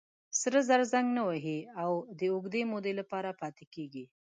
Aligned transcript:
سره 0.41 0.59
زر 0.67 0.81
زنګ 0.91 1.07
نه 1.17 1.21
وهي 1.27 1.59
او 1.83 1.91
د 2.19 2.21
اوږدې 2.33 2.61
مودې 2.71 2.93
لپاره 2.99 3.29
پاتې 3.41 3.65
کېږي. 3.73 4.05